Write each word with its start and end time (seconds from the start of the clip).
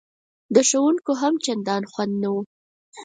د 0.55 0.57
ښوونکیو 0.69 1.19
هم 1.21 1.33
چندان 1.45 1.83
خوند 1.91 2.13
نه 2.21 2.29
و. 2.33 2.35